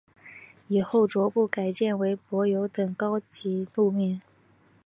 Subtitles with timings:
[0.67, 4.19] 以后逐步改建为柏油等高级路面。